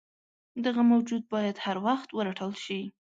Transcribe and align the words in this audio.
دغه 0.65 0.81
موجود 0.91 1.23
باید 1.33 1.57
هروخت 1.65 2.09
ورټل 2.13 2.51
شي. 2.65 2.81